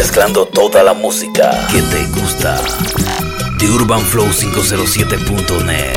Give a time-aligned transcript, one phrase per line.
[0.00, 2.58] Mezclando toda la música que te gusta.
[3.58, 5.94] The Urban Flow 507.net.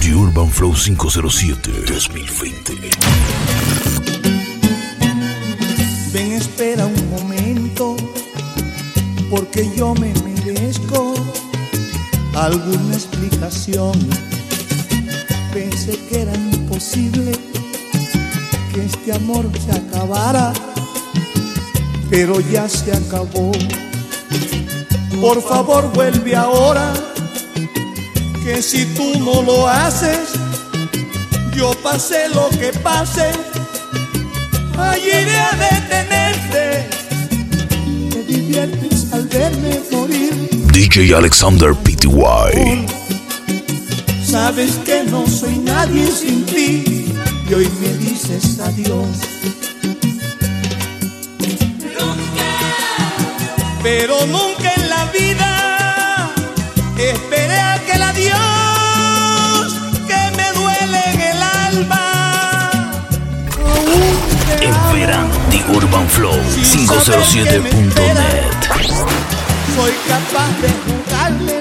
[0.00, 2.79] The Urban Flow 507 2020.
[12.50, 13.92] Alguna explicación.
[15.52, 17.32] Pensé que era imposible
[18.72, 20.52] que este amor se acabara,
[22.08, 23.52] pero ya se acabó.
[25.20, 26.92] Por favor, vuelve ahora,
[28.44, 30.30] que si tú no lo haces,
[31.54, 33.30] yo pasé lo que pase
[34.76, 36.88] allí iré a detenerte.
[38.10, 40.49] Te diviertes al verme morir.
[40.72, 42.86] DJ Alexander PTY.
[44.24, 46.84] Sabes que no soy nadie sin ti
[47.48, 49.18] y hoy me dices adiós.
[53.82, 56.30] Pero nunca en la vida
[56.98, 59.74] esperé aquel adiós
[60.06, 62.70] que me duele en el alma.
[63.58, 68.79] Aún te En verano, The Urban Flow me 507.net.
[69.76, 71.59] Soy capaz de jugarle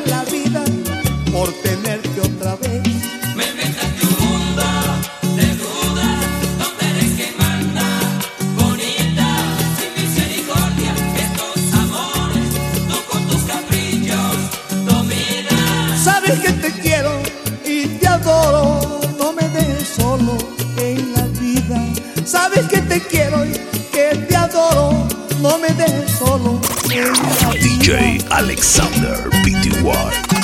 [27.90, 30.39] DJ Alexander PTY.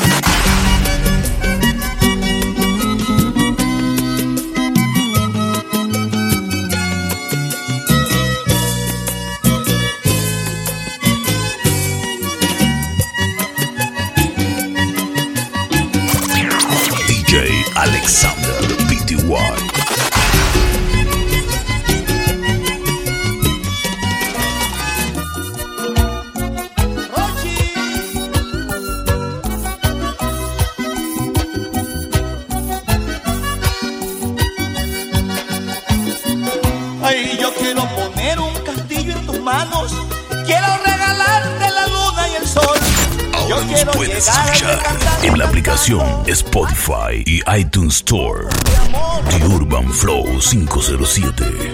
[46.35, 48.49] Spotify y iTunes Store.
[48.49, 51.64] The Urban Flow 507.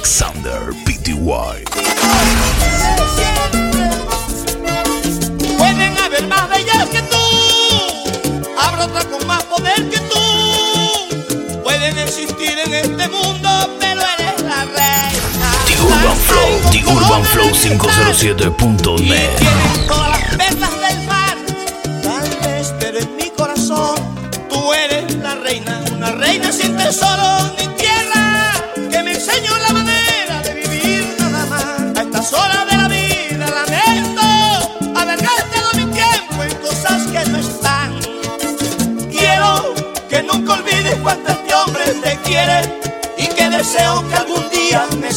[0.00, 1.60] Alexander PTY.
[5.58, 7.18] Pueden haber más bellas que tú,
[8.58, 10.18] habrá otra con más poder que tú.
[11.62, 15.52] Pueden existir en este mundo, pero eres la reina.
[15.66, 19.38] The Urban Flow, The Urban Flow 507.net.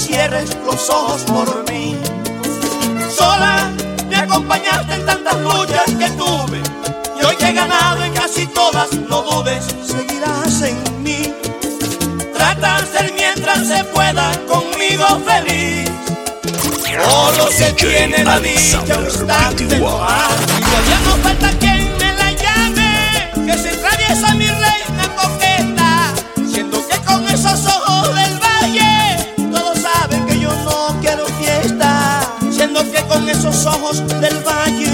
[0.04, 1.98] cierres los ojos por mí.
[3.10, 3.72] Sola
[4.10, 6.62] me acompañaste en tantas luchas que tuve
[7.20, 11.34] y hoy he ganado en casi todas, no dudes, seguirás en mí.
[12.34, 15.90] Trata de ser mientras se pueda conmigo feliz.
[17.10, 21.50] Solo se tiene la dicha un instante Todavía no falta
[33.54, 34.90] esos ojos del valle.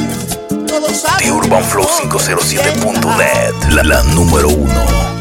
[0.68, 5.19] Todos saben The Urban Flow 507.net la, la número uno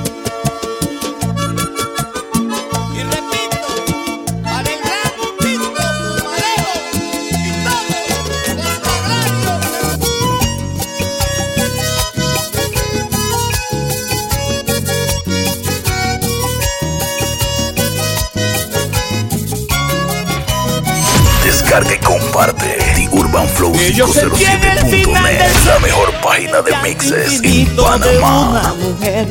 [21.69, 28.49] Descarga y comparte The Urban Flow 507.net, la mejor página de mixes en Panamá.
[28.49, 29.27] Una mujer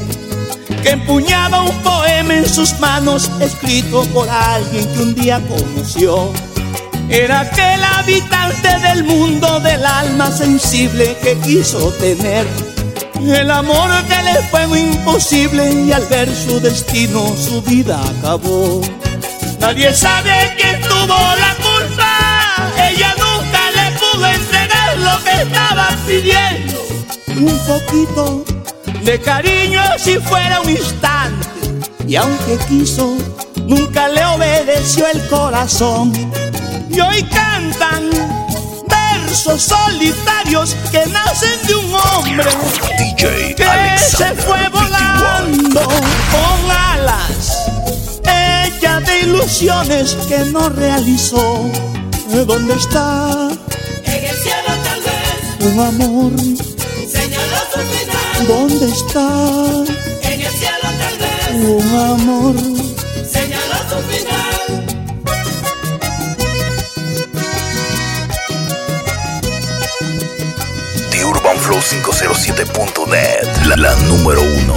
[0.84, 6.32] que empuñaba un poema en sus manos, escrito por alguien que un día conoció.
[7.10, 12.46] Era aquel habitante del mundo del alma sensible que quiso tener.
[13.20, 18.82] El amor que le fue imposible y al ver su destino su vida acabó.
[19.60, 21.67] Nadie sabe quién tuvo la
[25.18, 26.82] lo que estaba pidiendo.
[27.36, 28.44] Un poquito
[29.04, 31.48] de cariño si fuera un instante.
[32.08, 33.18] Y aunque quiso,
[33.66, 36.14] nunca le obedeció el corazón.
[36.90, 38.10] Y hoy cantan
[38.88, 42.50] versos solitarios que nacen de un hombre
[42.98, 47.70] DJ que se fue volando con alas
[48.24, 51.70] ella de ilusiones que no realizó.
[52.46, 53.50] ¿Dónde está
[54.04, 54.57] En el cielo
[55.62, 56.32] un amor?
[57.08, 58.48] señaló su final.
[58.48, 59.28] ¿Dónde está
[60.24, 62.56] En el cielo tal vez un amor?
[63.32, 64.86] señaló su final.
[71.12, 74.76] The Urban Flow 507.net, la, la número uno.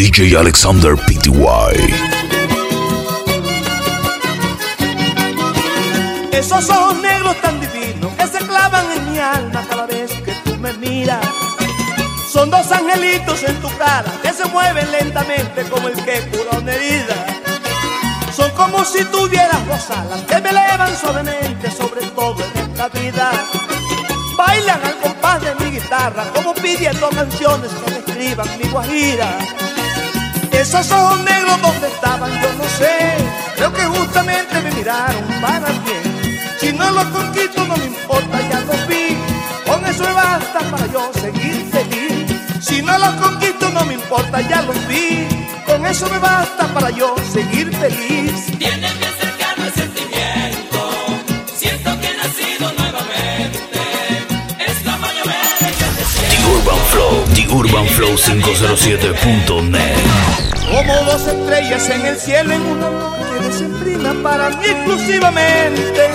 [0.00, 1.30] DJ Alexander Pty.
[6.32, 10.56] Esos ojos negros tan divinos que se clavan en mi alma cada vez que tú
[10.56, 11.20] me miras.
[12.32, 16.72] Son dos angelitos en tu cara que se mueven lentamente como el que cura una
[16.72, 17.26] herida.
[18.34, 23.32] Son como si tuvieras dos alas que me elevan suavemente sobre todo en esta vida.
[24.34, 29.28] Bailan al compás de mi guitarra como pidiendo canciones que describan mi guajira.
[30.60, 33.16] Esos ojos negros donde estaban yo no sé.
[33.56, 36.38] Creo que justamente me miraron para bien.
[36.60, 39.16] Si no los conquisto no me importa, ya los vi.
[39.66, 42.36] Con eso me basta para yo seguir feliz.
[42.60, 45.26] Si no los conquisto no me importa, ya los vi.
[45.64, 48.58] Con eso me basta para yo seguir feliz.
[48.58, 50.78] Tiene bien cercano el sentimiento.
[51.56, 53.80] Siento que he nacido nuevamente.
[54.58, 56.36] Es como llover en el desierto.
[56.36, 59.80] The Urban Flow, The Urban Flow 507.net.
[60.70, 66.08] Como dos estrellas en el cielo en una noche decembrina para mí exclusivamente.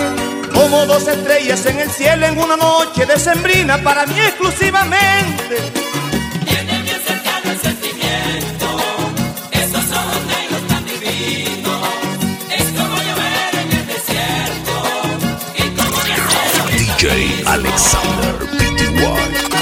[0.54, 5.56] Como dos estrellas en el cielo en una noche decembrina para mí exclusivamente.
[6.44, 8.66] Tiene bien cercano el sentimiento.
[9.52, 11.80] Esos ojos negros tan divinos.
[12.50, 14.74] Es como llover en el desierto.
[15.56, 15.98] Y como
[16.98, 19.55] DJ Alexander Pty.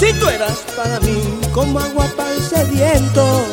[0.00, 1.20] Si tú eras para mí
[1.52, 3.44] como agua para el sediento?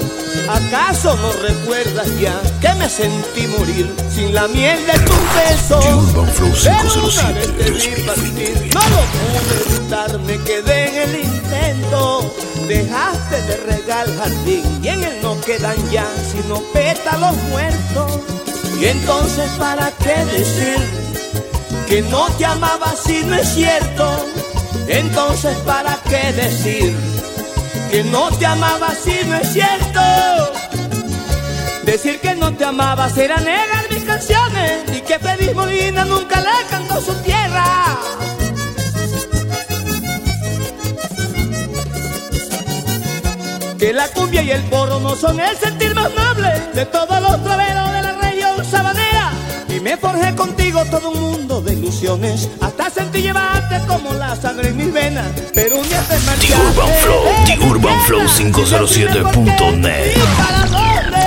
[0.49, 5.85] ¿Acaso no recuerdas ya que me sentí morir sin la miel de tus besos?
[5.85, 8.69] Urban Flow Pero una vez 507 te vi Speed partir.
[8.73, 12.33] No lo pude evitar, me quedé en el intento.
[12.65, 18.21] Dejaste de regar jardín y en él no quedan ya sino pétalos muertos.
[18.79, 20.77] Y entonces, ¿para qué decir
[21.89, 24.36] que no te amaba si no es cierto?
[24.87, 26.95] Entonces, ¿para qué decir
[27.91, 29.99] que no te amaba si no es cierto?
[31.83, 36.55] Decir que no te amaba será negar mis canciones y que Feliz Molina nunca la
[36.69, 37.97] cantó su tierra.
[43.77, 47.43] Que la cumbia y el porro no son el sentir más noble de todos los
[47.43, 48.16] traveros de la
[49.77, 54.69] y me forjé contigo todo un mundo de ilusiones, hasta sentí llevarte como la sangre
[54.69, 55.27] en mis venas.
[55.53, 56.47] Pero un día te marchaste.
[56.47, 60.15] The Urban Flow, The Urban Flow 507.net.
[60.15, 61.17] ¿Y para dónde?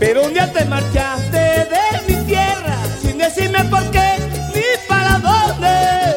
[0.00, 4.16] Pero un día te marchaste de mi tierra sin decirme por qué
[4.52, 6.16] ni para dónde.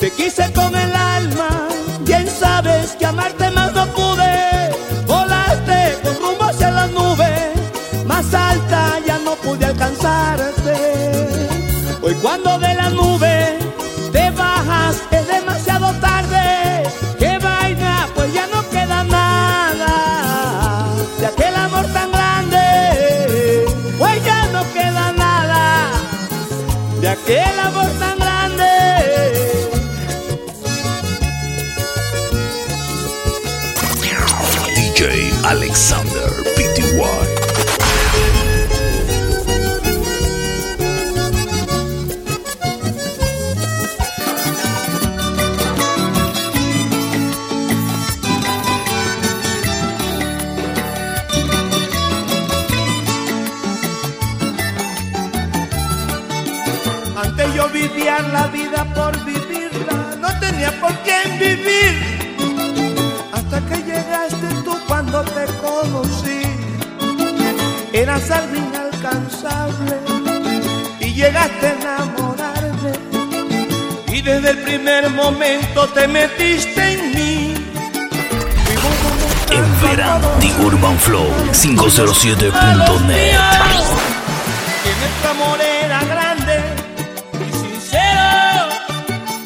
[0.00, 1.68] Te quise con el alma,
[2.00, 3.31] bien sabes que amarte
[12.22, 13.21] cuando de la nube
[68.30, 69.98] Algo inalcanzable
[71.00, 72.92] y llegaste a enamorarme.
[74.10, 77.54] Y desde el primer momento te metiste en mí.
[79.50, 83.36] En verano, The Urban Flow 507.net.
[84.82, 86.60] que nuestro amor era grande
[87.34, 88.68] y sincero,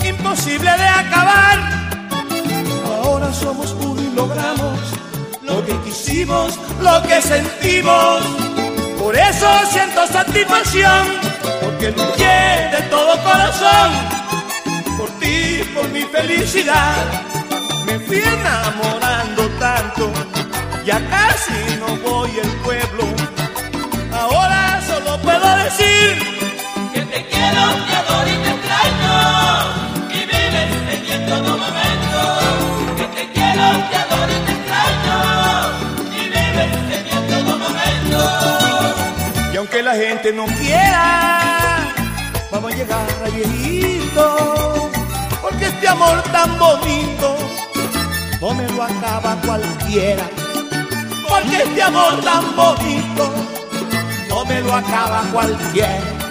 [0.05, 1.59] imposible de acabar.
[3.03, 4.79] Ahora somos uno y logramos
[5.43, 8.46] lo que quisimos, lo que sentimos.
[9.07, 11.07] Por eso siento satisfacción,
[11.63, 13.93] porque luché de todo corazón
[14.99, 17.05] por ti, por mi felicidad.
[17.87, 20.13] Me fui enamorando tanto,
[20.85, 23.05] ya casi no voy al pueblo.
[24.13, 26.19] Ahora solo puedo decir
[26.93, 27.63] Que te quiero,
[39.97, 41.41] gente no quiera,
[42.51, 44.91] vamos a llegar a viejito.
[45.41, 47.37] Porque este amor tan bonito
[48.41, 50.29] no me lo acaba cualquiera.
[51.29, 53.33] Porque este amor tan bonito
[54.29, 56.26] no me lo acaba cualquiera.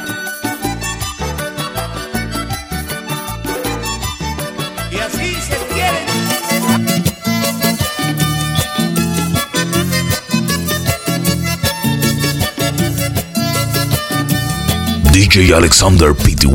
[15.15, 16.45] DJ Alexander Pty.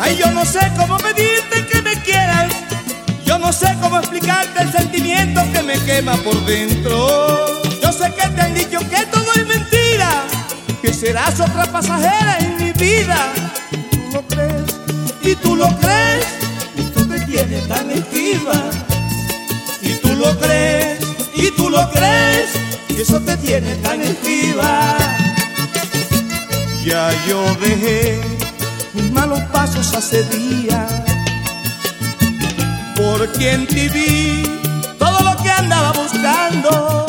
[0.00, 2.52] Ay, yo no sé cómo pedirte que me quieras.
[3.24, 7.62] Yo no sé cómo explicarte el sentimiento que me quema por dentro.
[7.80, 10.24] Yo sé que te han dicho que todo es mentira,
[10.82, 13.32] que serás otra pasajera en mi vida.
[13.92, 14.64] Tú lo crees
[15.22, 16.26] y tú lo crees,
[16.76, 18.64] y tú te tienes tan esquiva.
[19.80, 20.98] Y tú lo crees
[21.36, 22.50] y tú lo crees,
[22.88, 25.27] y eso te tiene tan esquiva.
[26.88, 28.18] Ya yo dejé
[28.94, 30.90] mis malos pasos hace días.
[32.96, 34.42] Por quien te vi
[34.98, 37.04] todo lo que andaba buscando.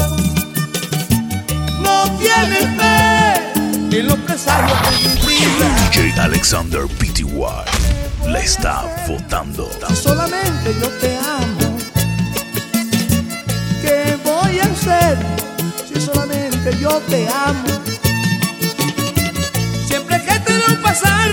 [1.82, 5.90] No tienes fe en los presarios de mi vida.
[5.92, 7.24] DJ Alexander Pty.
[8.28, 9.70] Le está votando.
[9.88, 11.78] Si solamente yo te amo,
[13.82, 15.18] ¿qué voy a hacer
[15.88, 17.99] si solamente yo te amo?
[20.90, 21.30] Pasar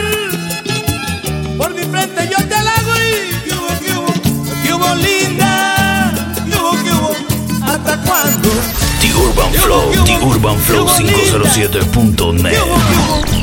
[1.56, 4.12] por mi frente yo te halago y ¿qué hubo, qué hubo?
[4.62, 6.12] ¿Qué hubo, linda?
[6.44, 7.16] ¿Qué hubo, qué hubo?
[7.64, 8.50] ¿Hasta cuándo?
[9.00, 13.35] The Urban Flow, The Urban Flow 507.net.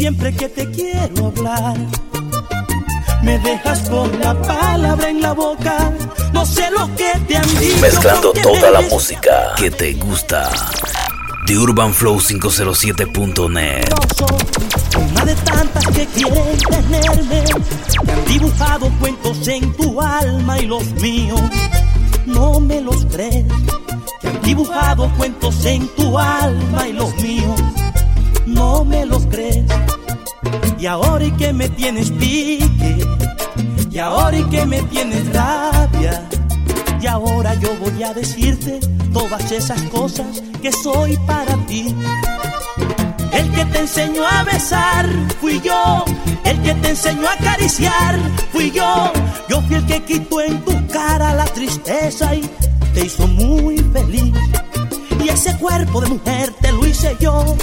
[0.00, 1.76] siempre que te quiero hablar,
[3.22, 5.92] me dejas con la palabra en la boca.
[6.32, 7.76] No sé lo que te han dicho.
[7.82, 10.50] Mezclando toda la música que te gusta.
[11.46, 13.92] The UrbanFlow507.net.
[14.96, 17.44] Una de tantas que quieren tenerme.
[18.08, 21.42] han dibujado cuentos en tu alma y los míos.
[22.24, 23.44] No me los crees.
[24.22, 27.60] Que han dibujado cuentos en tu alma y los míos.
[28.60, 29.64] No me los crees.
[30.78, 32.98] Y ahora y que me tienes pique.
[33.90, 36.28] Y ahora y que me tienes rabia.
[37.00, 38.78] Y ahora yo voy a decirte
[39.14, 41.94] todas esas cosas que soy para ti.
[43.32, 45.08] El que te enseñó a besar
[45.40, 46.04] fui yo,
[46.44, 48.18] el que te enseñó a acariciar
[48.52, 49.10] fui yo.
[49.48, 52.42] Yo fui el que quitó en tu cara la tristeza y
[52.92, 54.34] te hizo muy feliz.
[55.24, 57.56] Y ese cuerpo de mujer te lo hice yo.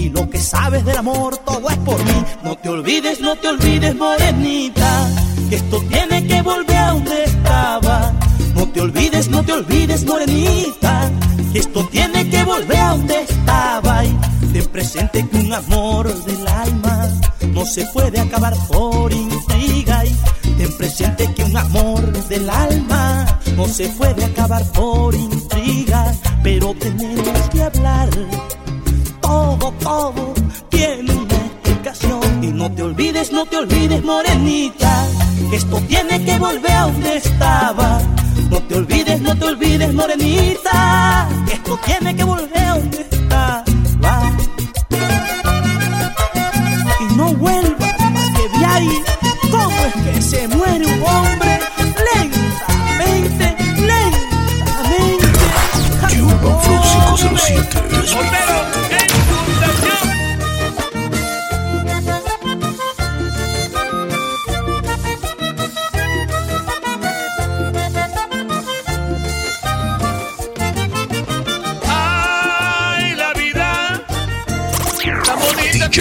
[0.00, 2.24] Y lo que sabes del amor todo es por mí.
[2.42, 5.10] No te olvides, no te olvides, morenita,
[5.50, 8.12] que esto tiene que volver a donde estaba.
[8.54, 11.10] No te olvides, no te olvides, morenita,
[11.52, 14.04] que esto tiene que volver a donde estaba.
[14.06, 14.18] Y
[14.54, 17.08] ten presente que un amor del alma
[17.48, 20.02] no se puede acabar por intriga.
[20.06, 26.14] Y ten presente que un amor del alma no se puede acabar por intriga.
[26.42, 28.08] Pero tenemos que hablar,
[29.30, 30.34] todo, todo
[30.70, 32.22] tiene una explicación.
[32.42, 34.92] Y no te olvides, no te olvides, morenita,
[35.50, 38.00] que esto tiene que volver a donde estaba.
[38.50, 43.64] No te olvides, no te olvides, morenita, que esto tiene que volver a donde está.
[44.04, 44.16] Va.
[47.04, 47.88] Y no vuelva
[48.36, 49.02] que veáis
[49.54, 51.52] cómo es que se muere un hombre
[52.10, 53.46] lentamente,
[53.90, 55.40] lentamente.
[56.20, 56.80] Urban Flow
[57.16, 58.59] 507.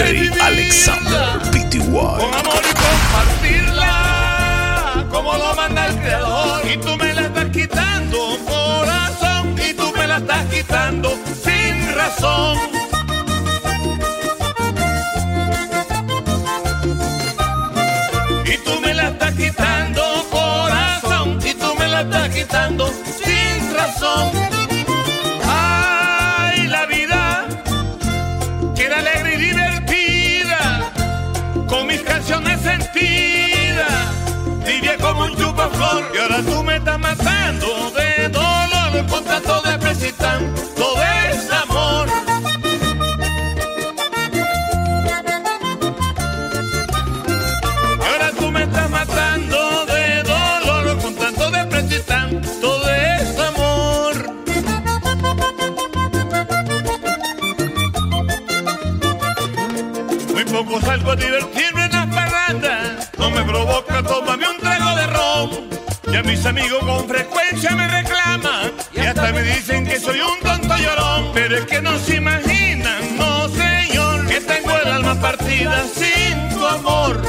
[0.02, 1.80] Alexander PTY.
[1.90, 3.94] Con amor y compartirla,
[5.12, 6.66] como lo manda el creador.
[6.72, 11.12] Y tú me la estás quitando, corazón, y tú me la estás quitando
[11.44, 12.58] sin razón.
[18.46, 22.88] Y tú me la estás quitando, corazón, y tú me la estás quitando
[23.22, 24.39] sin razón.
[35.80, 42.10] Y ahora tú me estás matando de dolor con tanto de presitan, todo es amor.
[47.98, 54.36] Y ahora tú me estás matando de dolor con tanto de presitan, todo es amor.
[60.34, 63.10] Muy poco salgo a divertirme en las parrandas.
[63.18, 64.69] No me provoca, tómame un
[66.40, 68.72] mis amigos con frecuencia me reclaman.
[68.94, 71.32] Y hasta me dicen que soy un tonto llorón.
[71.34, 76.66] Pero es que no se imaginan, no señor, que tengo el alma partida sin tu
[76.66, 77.22] amor.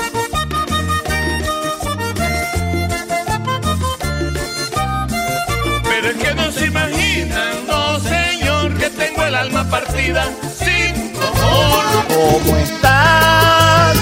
[5.83, 10.25] Pero es que no se imaginan, no señor, que tengo el alma partida
[10.57, 11.85] sin tu amor.
[12.09, 13.97] ¿Cómo estás?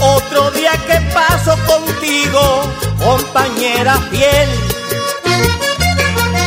[0.00, 4.48] Otro día que paso contigo, compañera fiel.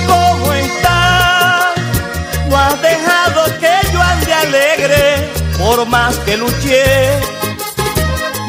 [0.07, 1.75] ¿Cómo estás?
[2.49, 7.19] No has dejado que yo ande alegre, por más que luché.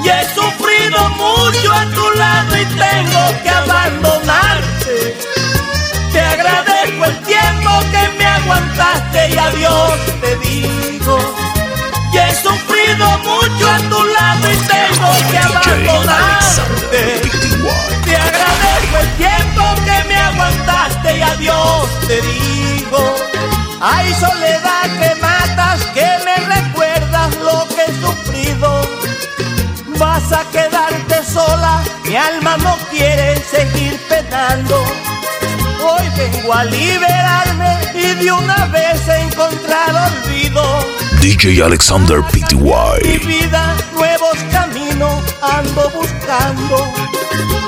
[0.04, 5.16] Y he sufrido mucho a tu lado y tengo que abandonarte.
[6.12, 11.51] Te agradezco el tiempo que me aguantaste y adiós te digo.
[12.12, 17.20] Y he sufrido mucho a tu lado y tengo que abandonarte.
[18.05, 23.16] Te agradezco el tiempo que me aguantaste y adiós te digo.
[23.81, 28.83] Ay, soledad que matas, que me recuerdas lo que he sufrido.
[29.98, 34.85] Vas a quedarte sola, mi alma no quiere seguir penando.
[35.85, 41.12] Hoy vengo a liberarme y de una vez encontrar olvido.
[41.22, 43.18] DJ Alexander Mi PTY.
[43.24, 47.62] vida, nuevos caminos ando buscando.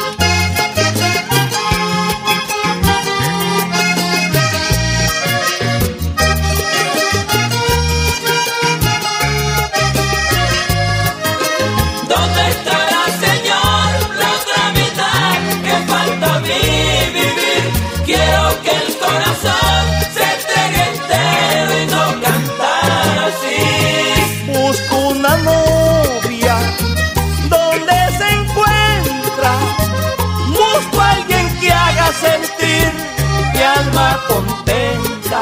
[33.55, 35.41] mi alma contenta.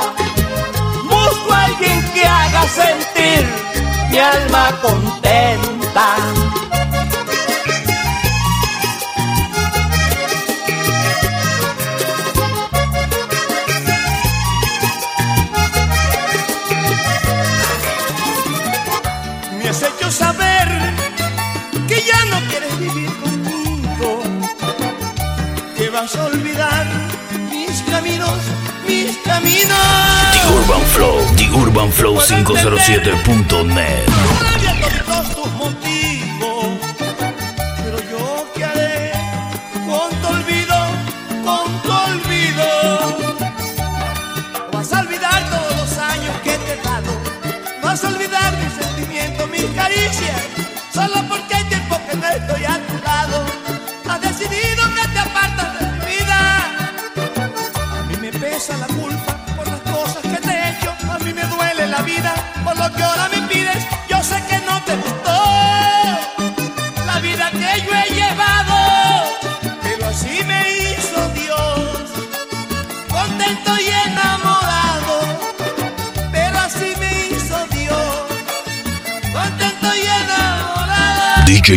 [1.10, 3.46] Busco a alguien que haga sentir
[4.10, 5.01] mi alma contenta.
[31.72, 34.61] UrbanFlow507.net.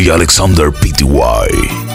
[0.04, 1.85] Alexander Pty.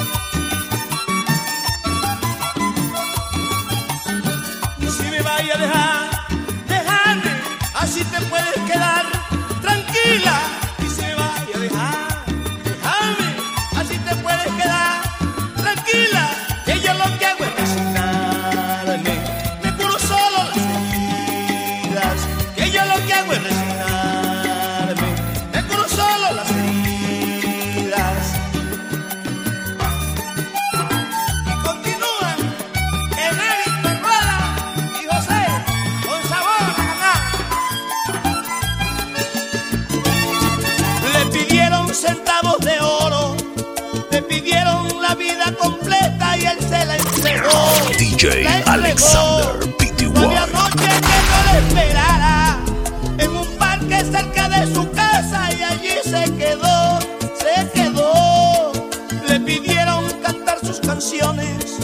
[47.98, 50.06] DJ Alexander Pty.
[50.06, 52.60] Había noche que no le esperara
[53.18, 57.00] en un parque cerca de su casa y allí se quedó,
[57.40, 58.72] se quedó.
[59.28, 61.78] Le pidieron cantar sus canciones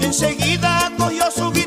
[0.00, 1.65] y enseguida cogió su guitarra.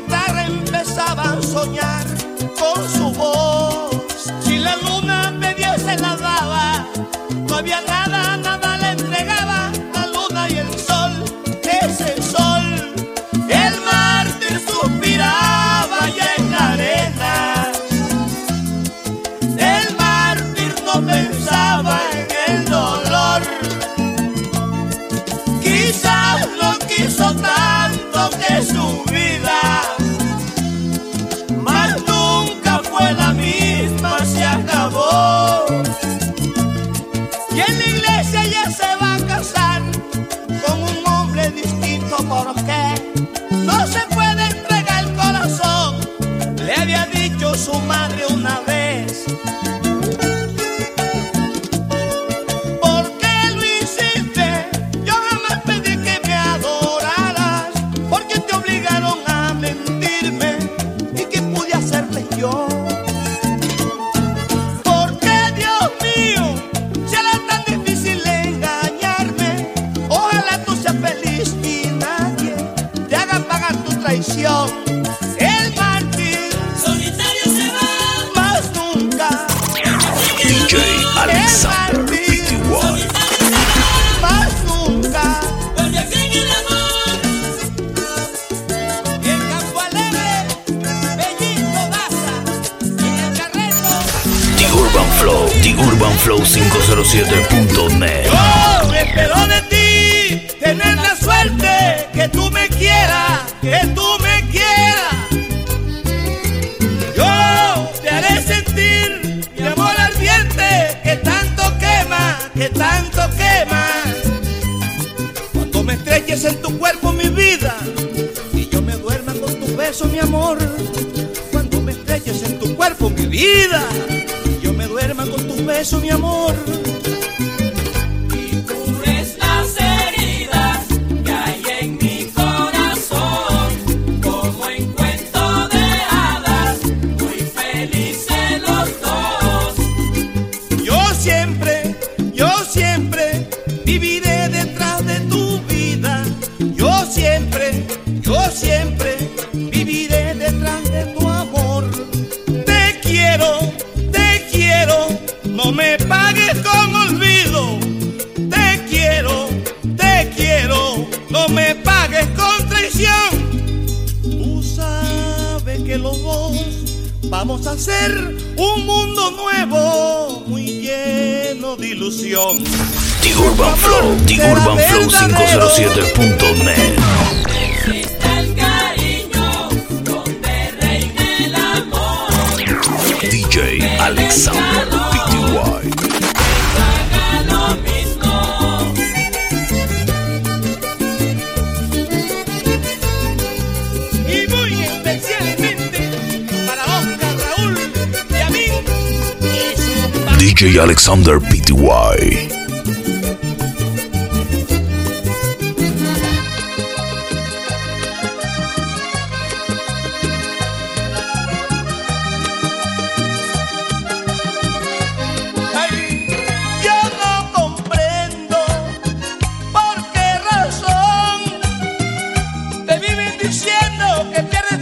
[222.86, 224.79] Te viven diciendo que pierdes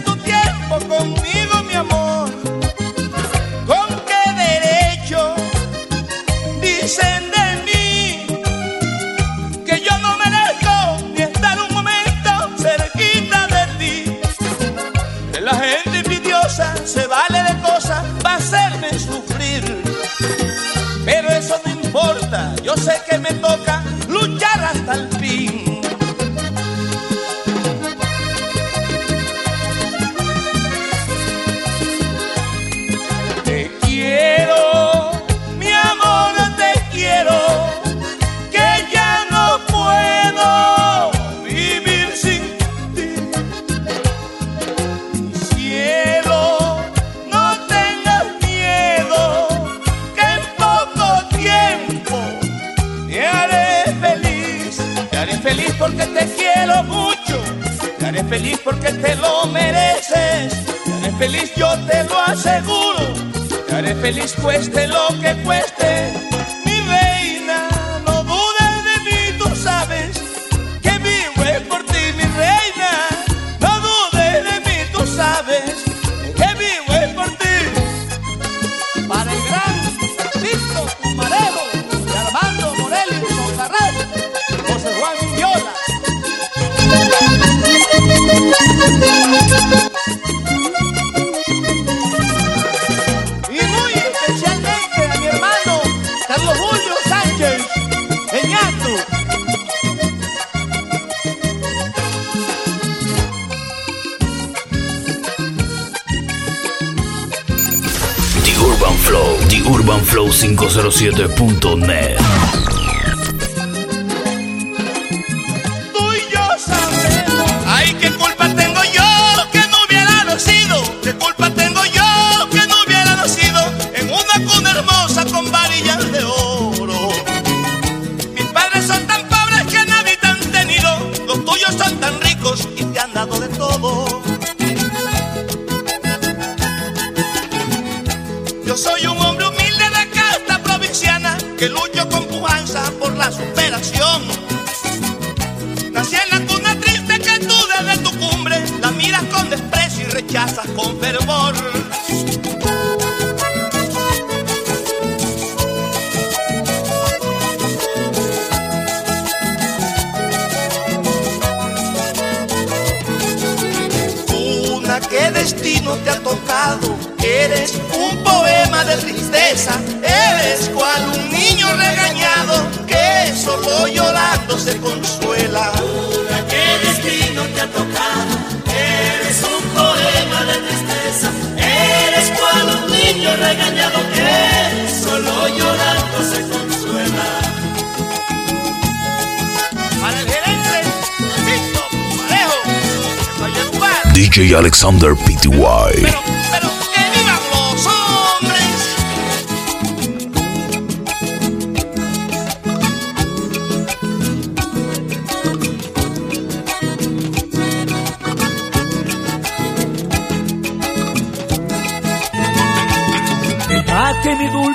[194.55, 196.18] Alexander PTY.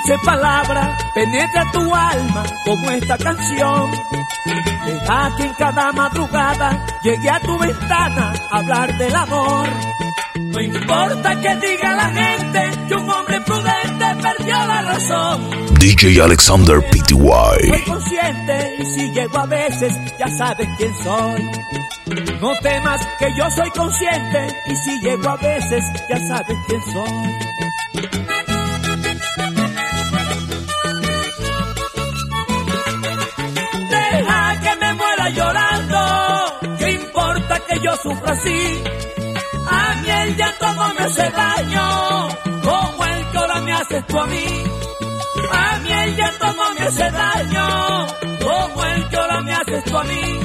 [0.03, 3.91] Dulce palabra penetre tu alma como esta canción.
[4.85, 9.67] Deja que en cada madrugada llegue a tu ventana a hablar del amor.
[10.35, 15.49] No importa que diga la gente que un hombre prudente perdió la razón.
[15.79, 17.69] DJ Alexander PTY.
[17.69, 21.51] Soy consciente y si llego a veces ya sabes quién soy.
[22.41, 27.62] No temas que yo soy consciente y si llego a veces ya sabes quién soy.
[38.33, 38.83] Así?
[39.69, 42.29] A mí el llanto no me hace daño,
[42.63, 44.63] como el ahora me haces tú a mí.
[45.51, 48.07] A mí el llanto no me hace daño,
[48.43, 50.39] como el ahora me haces tú a mí.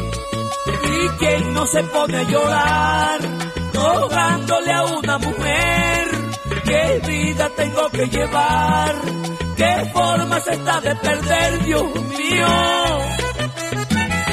[0.95, 3.21] Y quien no se pone a llorar,
[3.75, 6.09] rogándole a una mujer,
[6.65, 8.95] qué vida tengo que llevar,
[9.57, 11.85] qué forma se está de perder, Dios
[12.19, 12.49] mío.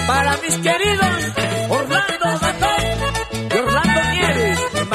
[0.08, 1.16] Para mis queridos
[1.70, 2.35] Orlando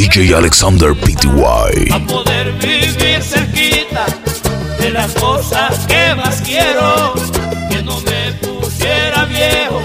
[0.00, 1.92] DJ Alexander PTY.
[1.92, 4.06] a poder vivir cerquita
[4.78, 7.12] de las cosas que más quiero,
[7.68, 9.82] que no me pusiera viejo,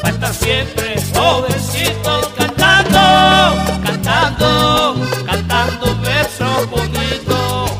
[0.00, 3.02] para estar siempre jovencito cantando,
[3.84, 7.70] cantando, cantando versos bonitos.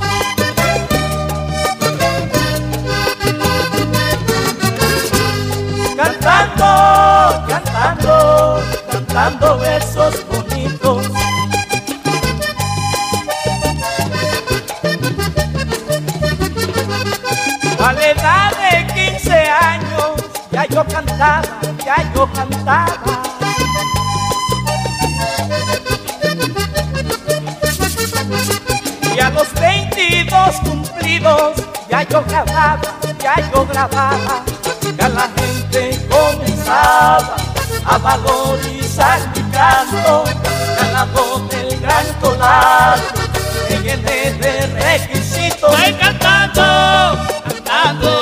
[5.96, 10.63] Cantando, cantando, cantando versos bonitos.
[20.75, 21.43] Yo cantaba,
[21.87, 23.23] ya yo cantaba.
[29.15, 31.53] Y a los 22 cumplidos
[31.89, 32.81] ya yo grababa,
[33.23, 34.43] ya yo grababa.
[34.99, 37.37] Ya la gente comenzaba
[37.87, 40.25] a valorizar mi canto.
[41.13, 43.03] Voz del gran colado
[43.69, 45.79] me llené de requisitos.
[45.79, 46.63] Estoy cantando,
[47.45, 48.13] cantando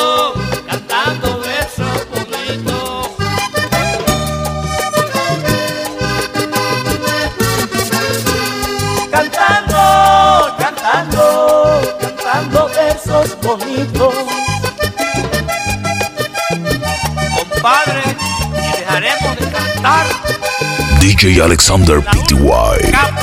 [21.02, 23.21] DJ Alexander PTY.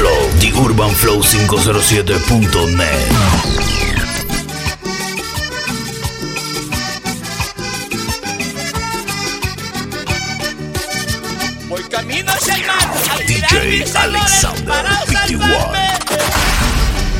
[0.00, 2.88] Flow, The Urban Flow 507.net.
[11.68, 12.78] Voy camino hacia el mar,
[13.10, 15.44] al DJ Alexander para 51.
[15.44, 15.88] salvarme.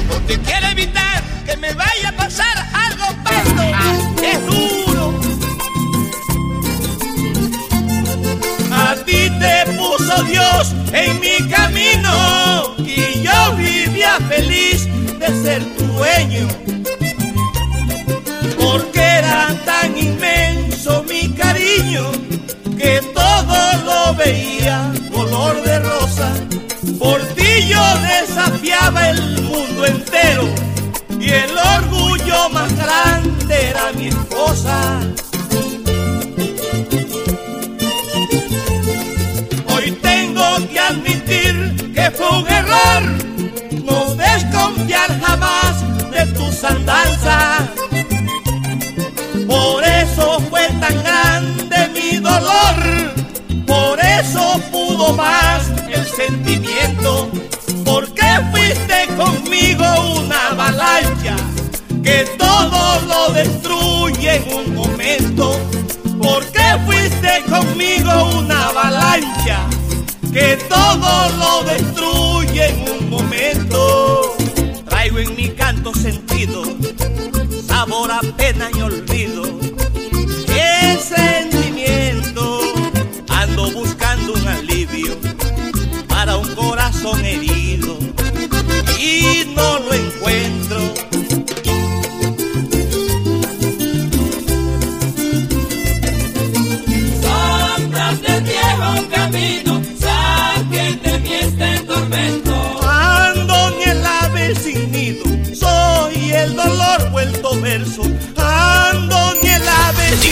[0.08, 3.62] Porque quiero evitar que me vaya a pasar algo pasto,
[4.22, 5.20] es duro.
[8.72, 12.59] A ti te puso Dios en mi camino
[14.08, 14.88] feliz
[15.18, 16.48] de ser tu dueño.
[18.58, 22.10] Porque era tan inmenso mi cariño
[22.78, 26.32] que todo lo veía color de rosa.
[26.98, 27.82] Por ti yo
[28.14, 30.48] desafiaba el mundo entero
[31.18, 35.00] y el orgullo más grande era mi esposa.
[39.66, 43.29] Hoy tengo que admitir que fue un error
[45.08, 47.70] jamás de tus andanzas.
[49.46, 52.76] Por eso fue tan grande mi dolor,
[53.66, 57.30] por eso pudo más el sentimiento,
[57.84, 59.84] porque fuiste conmigo
[60.18, 61.36] una avalancha
[62.02, 65.58] que todo lo destruye en un momento,
[66.22, 69.66] porque fuiste conmigo una avalancha
[70.32, 74.29] que todo lo destruye en un momento.
[75.00, 76.62] Traigo en mi canto sentido
[77.66, 79.44] sabor a pena y olvido.
[80.46, 82.60] ¡Qué sentimiento!
[83.30, 85.16] Ando buscando un alivio
[86.06, 87.96] para un corazón herido
[88.98, 91.09] y no lo encuentro.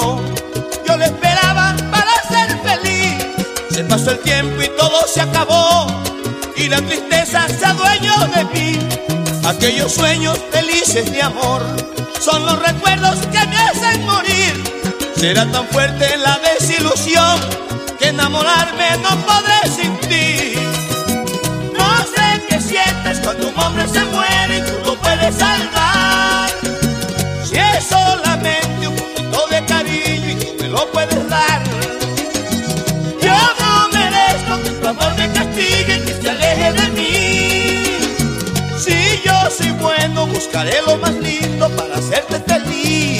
[0.00, 0.20] volvió.
[0.86, 3.26] Yo le esperaba para ser feliz.
[3.70, 5.86] Se pasó el tiempo y todo se acabó.
[6.56, 8.78] Y la tristeza se adueñó de mí.
[9.44, 11.62] Aquellos sueños felices de amor
[12.20, 14.64] son los recuerdos que me hacen morir.
[15.16, 17.40] Será tan fuerte la desilusión
[17.98, 20.54] que enamorarme no podré sin ti.
[21.78, 26.50] No sé qué sientes cuando un hombre se muere y tú lo puedes salvar.
[27.44, 28.75] Si es solamente
[30.76, 31.62] lo puedes dar.
[33.26, 37.12] Yo no merezco que tu amor me castigue, que se aleje de mí.
[38.84, 43.15] Si yo soy bueno, buscaré lo más lindo para hacerte feliz.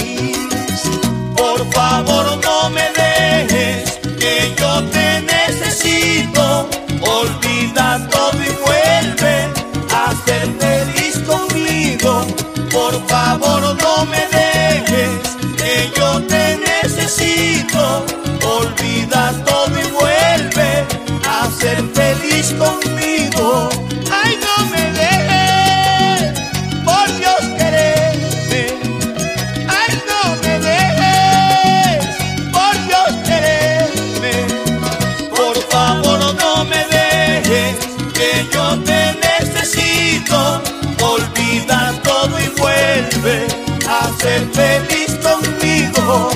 [44.21, 46.31] ser feliz conmigo.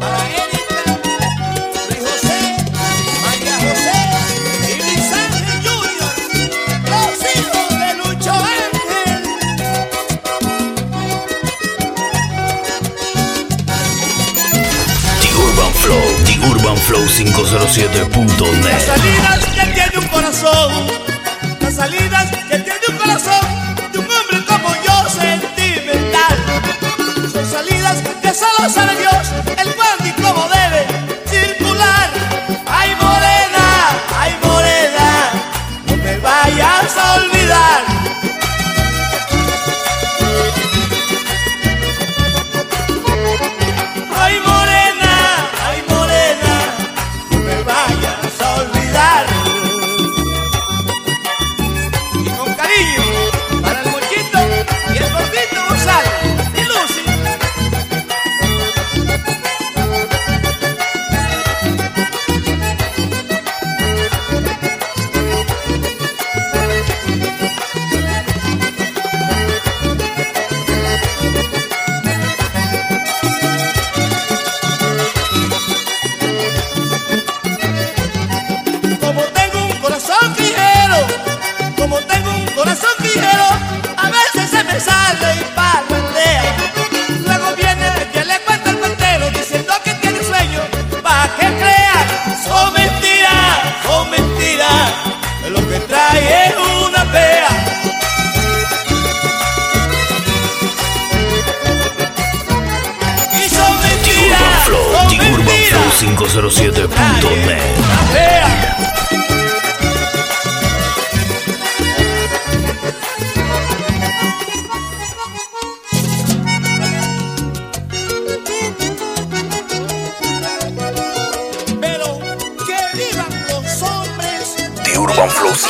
[0.00, 0.82] Para Erika,
[2.04, 2.40] José,
[3.24, 3.98] María José
[4.68, 5.04] y Luis
[5.64, 6.14] Junior,
[6.90, 9.22] los hijos de Lucho Ángel.
[15.20, 18.64] The Urban Flow, The Urban Flow 507.net.
[18.64, 20.72] Las salidas que tiene un corazón,
[21.60, 22.58] las salidas que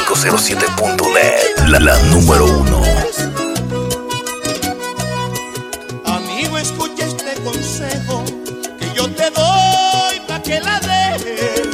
[0.07, 2.83] 507.net, la, la número uno.
[6.05, 8.23] Amigo, escucha este consejo
[8.79, 11.69] que yo te doy para que la dejes.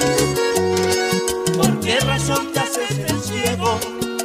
[1.57, 3.81] ¿Por qué razón te haces el ciego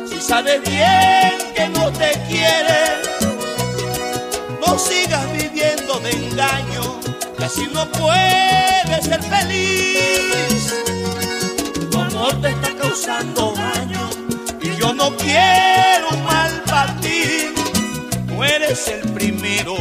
[0.07, 3.01] si sabes bien que no te quiere?
[4.65, 6.99] No sigas viviendo de engaño,
[7.37, 10.75] que así no puedes ser feliz.
[11.89, 13.54] Tu amor te está causando
[15.09, 17.53] no quiero mal para ti.
[18.27, 19.75] Tú eres el primero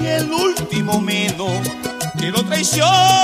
[0.00, 1.52] y el último menos
[2.18, 3.23] que lo traiciona.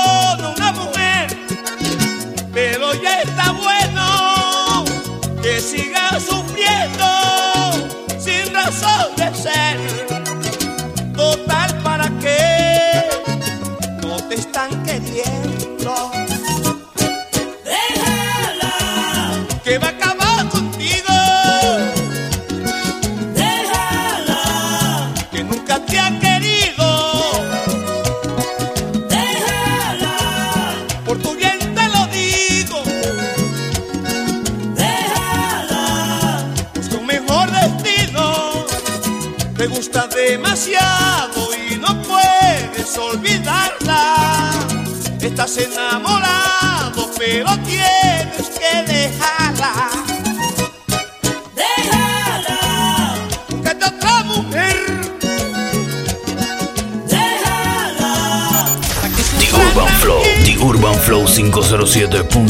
[61.97, 62.50] de Pont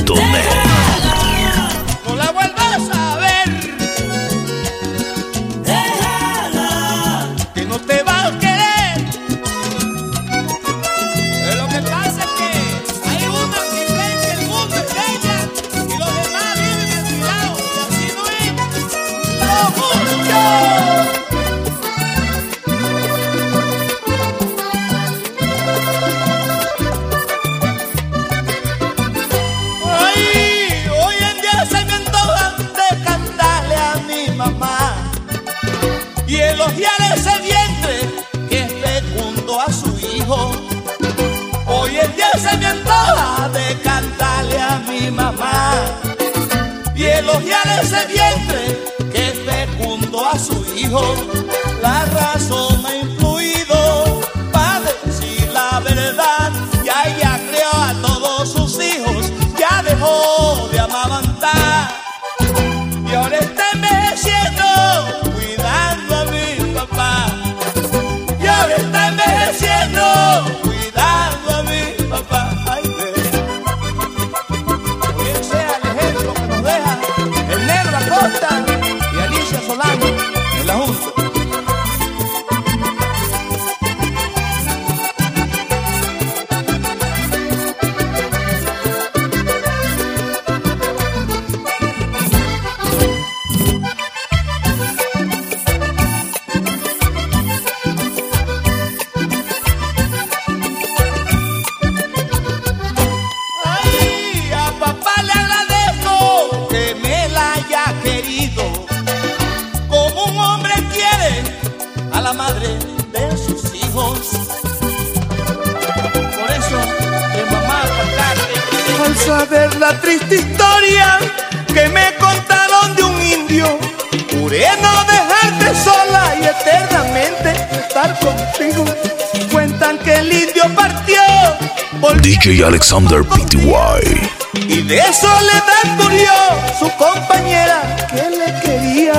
[132.63, 134.29] Alexander PTY.
[134.69, 136.33] y de soledad murió
[136.79, 137.81] su compañera
[138.11, 139.15] que le quería.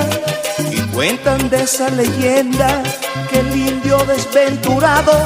[0.69, 2.83] Y cuentan de esa leyenda
[3.29, 5.25] que el indio desventurado,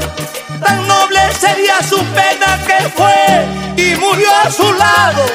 [0.64, 3.46] tan noble sería su pena que fue
[3.76, 5.26] y murió a su lado.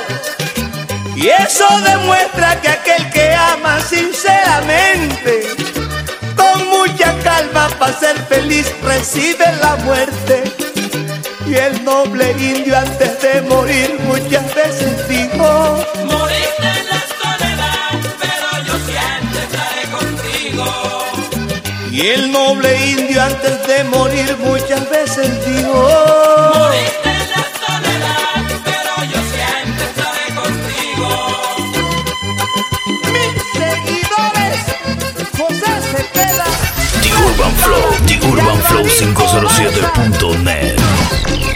[1.16, 5.42] Y eso demuestra que aquel que ama sinceramente,
[6.36, 10.59] con mucha calma para ser feliz, recibe la muerte.
[11.50, 18.48] Y el noble indio antes de morir muchas veces dijo, Moriste en la soledad, pero
[18.66, 20.64] yo siempre estaré contigo.
[21.90, 28.92] y el noble indio antes de morir muchas veces dijo, Moriste en la soledad, pero
[29.12, 31.08] yo siempre estaré contigo.
[33.12, 34.60] mis seguidores,
[35.36, 36.46] José Cepeda,
[37.02, 37.86] The Urban Flow,
[38.50, 41.49] urbanflow507.net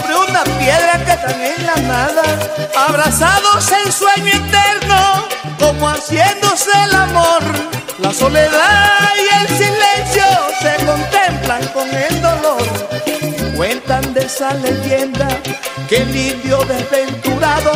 [0.00, 2.22] sobre una piedra que están en la nada,
[2.88, 5.24] abrazados en sueño eterno,
[5.58, 7.42] como haciéndose el amor.
[7.98, 10.24] La soledad y el silencio
[10.60, 12.62] se contemplan con el dolor.
[13.56, 15.28] Cuentan de esa leyenda
[15.88, 17.72] que el indio desventurado,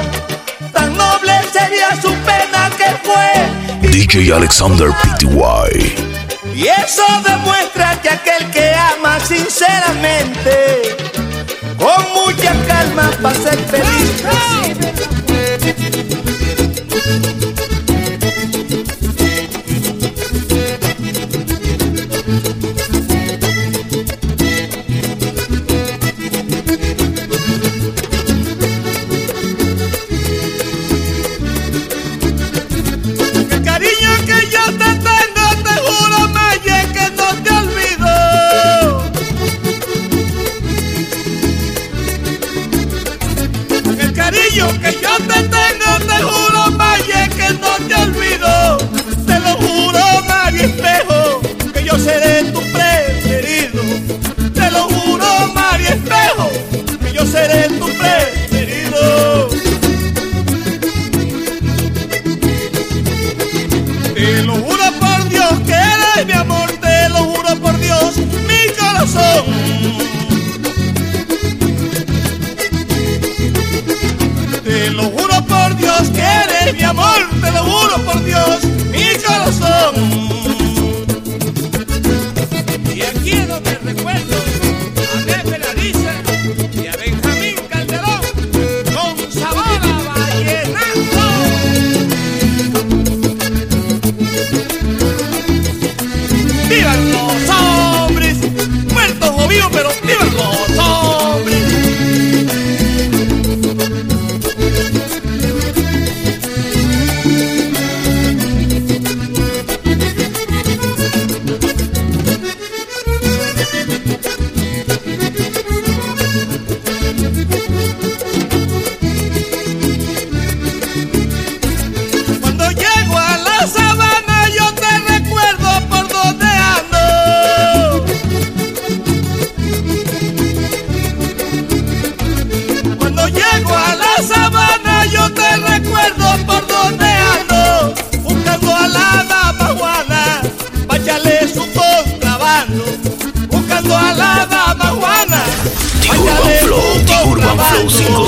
[0.72, 5.94] tan noble sería su pena que fue DJ Alexander PTY.
[6.54, 11.01] y eso demuestra que aquel que ama sinceramente,
[11.82, 14.22] con mucha calma para ser feliz,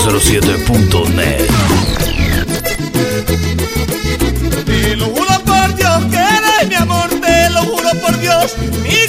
[0.04, 1.48] 507.net.
[4.66, 9.03] Te lo juro por Dios que eres mi amor, te lo juro por Dios, mi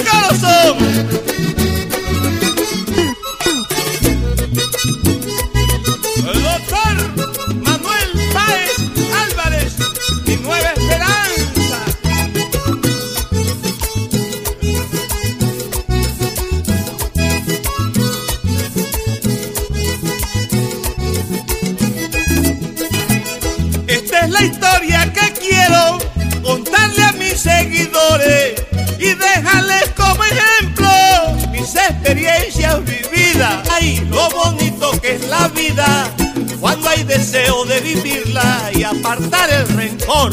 [40.15, 40.31] rencor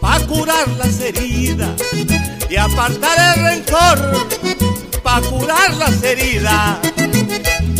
[0.00, 1.70] para curar las heridas
[2.48, 4.28] y apartar el rencor
[5.02, 6.80] para curar las heridas.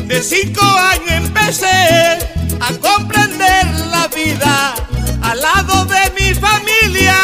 [0.04, 2.18] De cinco años empecé
[2.60, 4.74] a comprender la vida
[5.22, 7.16] al lado de mi familia.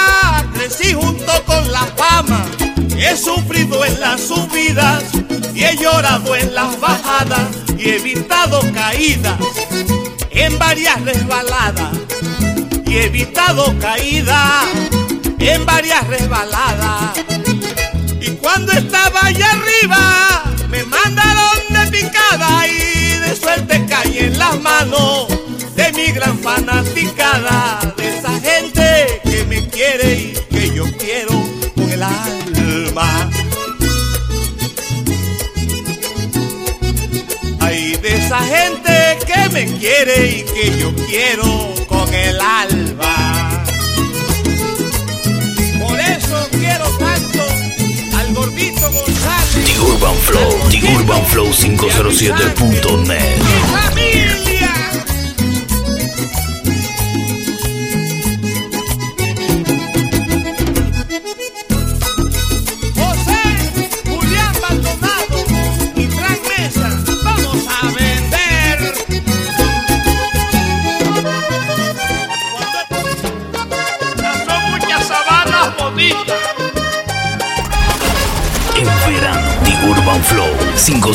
[0.54, 2.44] Crecí junto con la fama.
[2.96, 5.04] He sufrido en las subidas
[5.54, 9.38] y he llorado en las bajadas y he evitado caídas
[10.30, 12.01] en varias resbaladas
[12.92, 14.66] y he evitado caídas
[15.38, 17.18] en varias resbaladas.
[18.20, 24.60] Y cuando estaba allá arriba, me mandaron de picada y de suerte caí en las
[24.60, 25.26] manos
[25.74, 31.32] de mi gran fanaticada, de esa gente que me quiere y que yo quiero
[31.74, 33.30] con el alma.
[37.58, 41.81] Ay, de esa gente que me quiere y que yo quiero
[42.60, 43.64] alma.
[45.80, 47.42] Por eso quiero tanto
[48.16, 49.64] al gordito González.
[49.64, 54.41] The Urban Flow, The Urban Flow 507.net.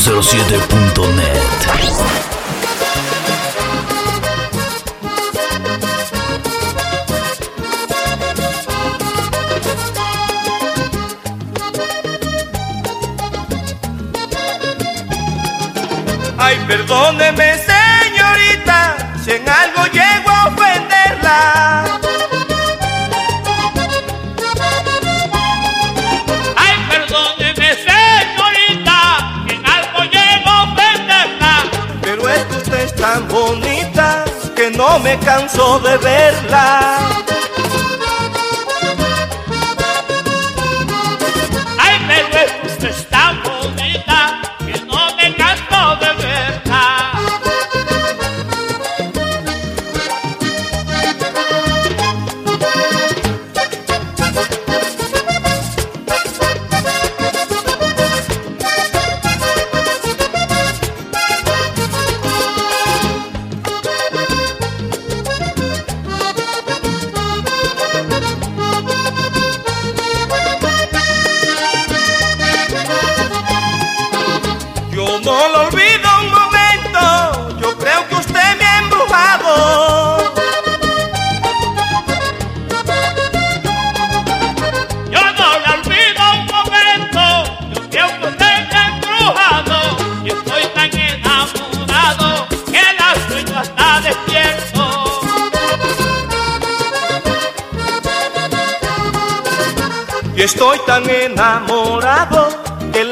[0.07, 1.67] 507.net.
[16.37, 17.56] Ay, perdóneme,
[34.99, 37.07] me canso de verla.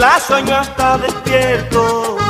[0.05, 2.24] La sueño hasta despierto.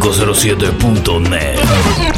[0.00, 2.09] 507.net.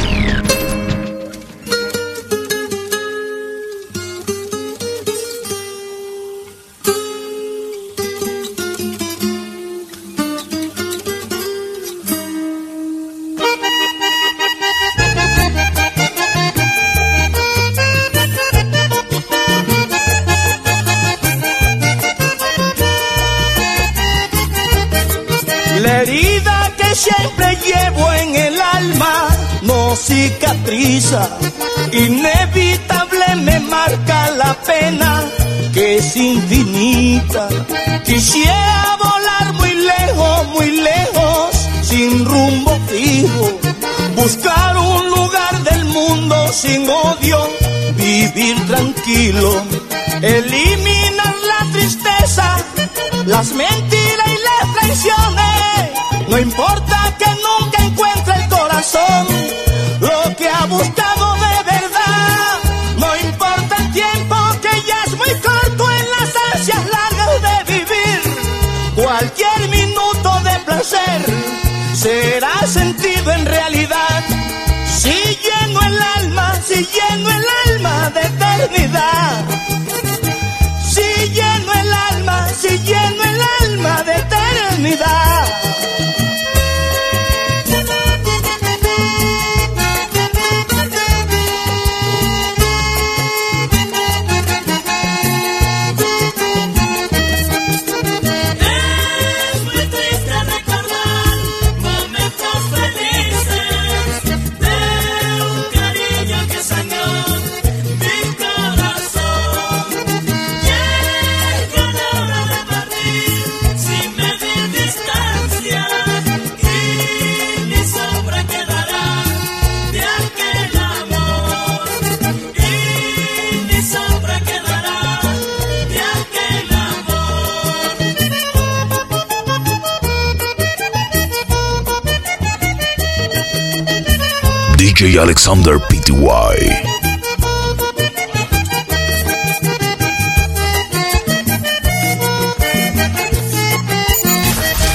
[135.19, 136.93] Alexander Pty.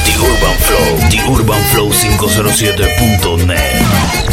[0.04, 4.27] The Urban Flow, The Urban Flow 507.net.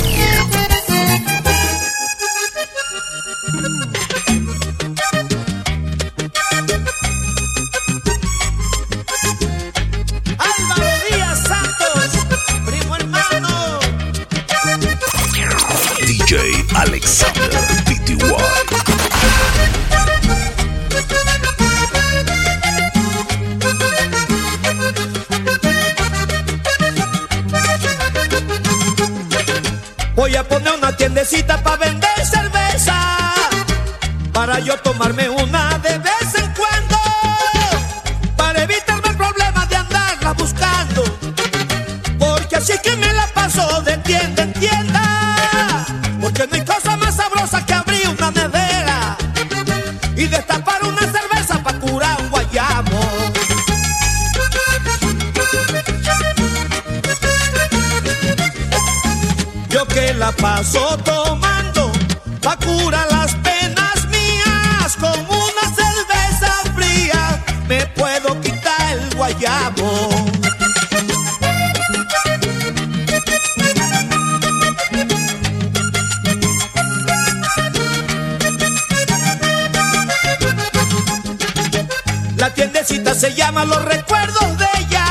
[83.25, 85.05] se llama Los recuerdos de ella,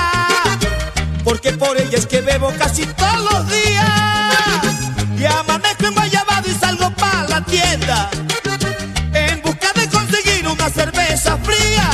[1.24, 3.90] porque por ella es que bebo casi todos los días.
[5.18, 8.08] Y amanezco en Guayabado y salgo para la tienda,
[9.14, 11.90] en busca de conseguir una cerveza fría.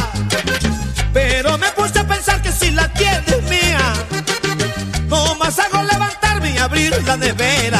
[1.14, 3.94] Pero me puse a pensar que si la tienda es mía,
[5.08, 7.79] no más hago levantarme y abrir la nevera.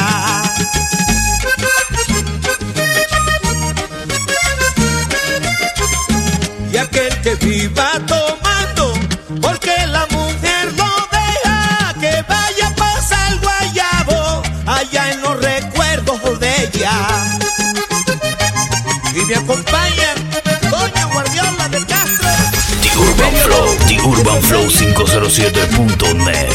[24.41, 26.51] flow507.net.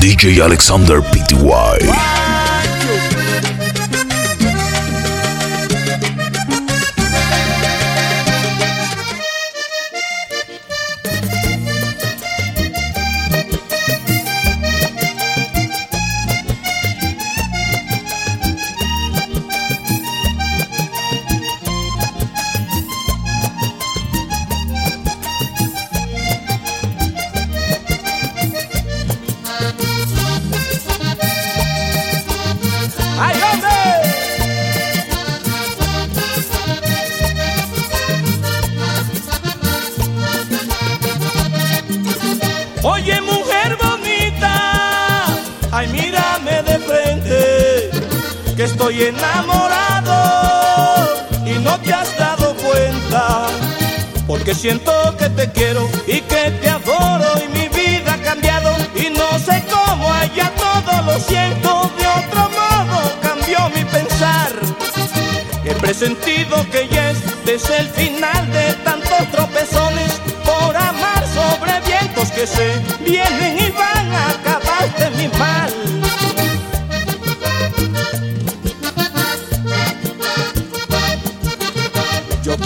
[0.00, 2.11] DJ Alexander Pty.
[48.62, 50.14] que estoy enamorado
[51.44, 53.48] y no te has dado cuenta,
[54.28, 59.10] porque siento que te quiero y que te adoro y mi vida ha cambiado y
[59.10, 64.52] no sé cómo allá todo lo siento de otro modo cambió mi pensar.
[65.64, 72.30] He presentido que ya es desde el final de tantos tropezones por amar sobre vientos
[72.30, 75.81] que se vienen y van a acabar de mi mal.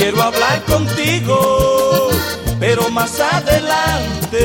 [0.09, 2.11] Quiero hablar contigo,
[2.61, 4.39] pero más adelante.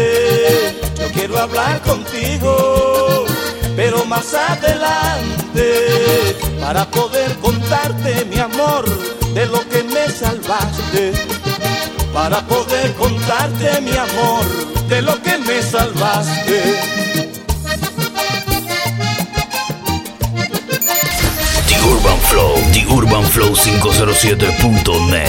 [0.97, 3.25] Yo quiero hablar contigo,
[3.75, 5.75] pero más adelante.
[6.59, 8.85] Para poder contarte, mi amor,
[9.35, 11.13] de lo que me salvaste.
[12.11, 14.43] Para poder contarte, mi amor,
[14.89, 17.30] de lo que me salvaste.
[22.31, 25.27] Flow, The Urban Flow 507.net.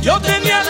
[0.00, 0.62] Yo tenía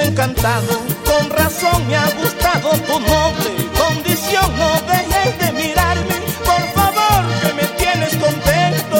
[0.00, 4.44] encantado, con razón me ha gustado tu noble condición.
[4.56, 8.98] No dejes de mirarme, por favor, que me tienes contento.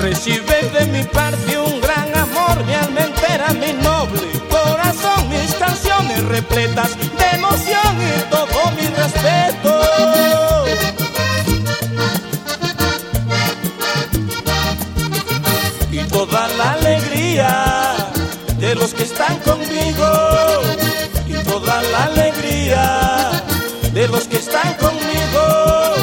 [0.00, 6.22] Recibes de mi parte un gran amor, mi alma entera, mi noble corazón, mis canciones
[6.24, 6.90] repletas
[18.74, 20.08] de los que están conmigo,
[21.28, 23.30] y toda la alegría
[23.92, 25.94] de los que están conmigo,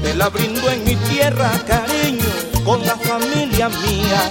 [0.00, 2.24] te la brindo en mi tierra, cariño,
[2.64, 4.30] con la familia mía.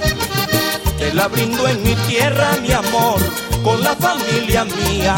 [0.98, 3.20] Te la brindo en mi tierra, mi amor,
[3.66, 5.16] con la familia mía.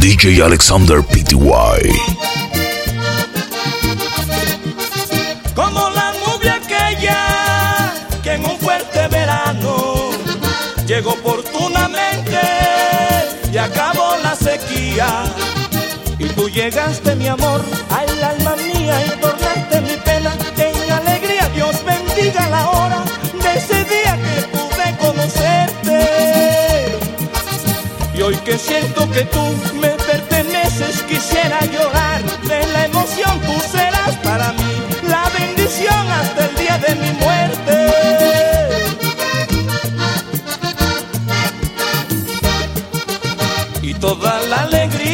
[0.00, 1.30] DJ Alexander Pty.
[16.18, 21.48] Y tú llegaste, mi amor, al alma mía y tornaste mi pena en alegría.
[21.54, 23.04] Dios bendiga la hora
[23.40, 25.98] de ese día que pude conocerte.
[28.14, 29.40] Y hoy que siento que tú
[29.80, 33.40] me perteneces, quisiera llorar de la emoción.
[33.70, 33.79] Serás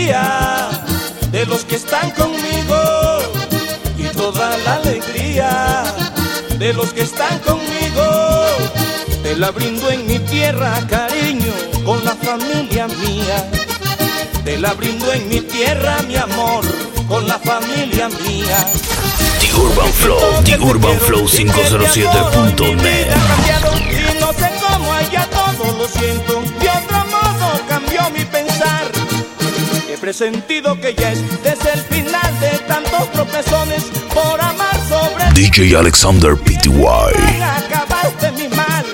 [0.06, 0.68] alegría
[1.32, 3.18] de los que están conmigo.
[3.98, 5.84] Y toda la alegría
[6.58, 8.46] de los que están conmigo.
[9.22, 11.52] Te la brindo en mi tierra, cariño,
[11.84, 13.50] con la familia mía.
[14.44, 16.64] Te la brindo en mi tierra, mi amor,
[17.08, 18.70] con la familia mía.
[19.40, 23.08] The Urban Flow, The Urban Flow 507.net.
[23.90, 26.42] Y no sé cómo allá todo lo siento.
[26.60, 28.45] De otro modo cambió mi pensar.
[30.06, 36.36] Presentido que ya es desde el final de tantos tropezones por amar sobre DJ Alexander
[36.36, 36.70] Pty.
[37.42, 38.86] acabaste mi mal.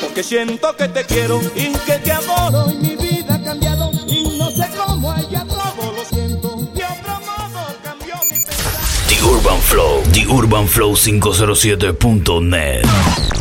[0.00, 3.90] Porque siento que te quiero y que te adoro y mi vida ha cambiado.
[4.06, 6.66] Y no sé cómo allá todo lo siento.
[6.72, 8.72] De otro modo cambió mi pensar.
[9.08, 13.35] The Urban Flow, The Urban Flow 507.net.